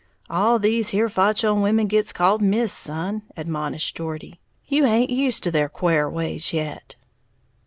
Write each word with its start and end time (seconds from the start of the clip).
"All 0.31 0.57
these 0.57 0.89
here 0.89 1.09
fotch 1.09 1.43
on 1.43 1.61
women 1.61 1.85
gits 1.85 2.11
called 2.11 2.41
Miss, 2.41 2.73
son," 2.73 3.21
admonished 3.37 3.95
Geordie; 3.95 4.39
"you 4.65 4.85
haint 4.85 5.11
used 5.11 5.43
to 5.43 5.51
their 5.51 5.69
quare 5.69 6.09
ways 6.09 6.53
yet." 6.53 6.95